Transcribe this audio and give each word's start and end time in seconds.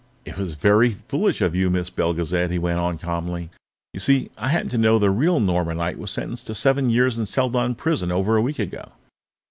"It 0.25 0.35
was 0.35 0.55
very 0.55 0.97
foolish 1.09 1.41
of 1.41 1.53
you, 1.55 1.69
Miss 1.69 1.91
Belgezad," 1.91 2.49
he 2.49 2.57
went 2.57 2.79
on 2.79 2.97
calmly. 2.97 3.51
"You 3.93 3.99
see, 3.99 4.31
I 4.35 4.47
happened 4.47 4.71
to 4.71 4.79
know 4.79 4.97
that 4.97 5.05
the 5.05 5.11
real 5.11 5.39
Norma 5.39 5.75
Knight 5.75 5.99
was 5.99 6.09
sentenced 6.09 6.47
to 6.47 6.55
seven 6.55 6.89
years 6.89 7.19
in 7.19 7.27
Seladon 7.27 7.75
Prison 7.75 8.11
over 8.11 8.35
a 8.35 8.41
week 8.41 8.57
ago. 8.57 8.93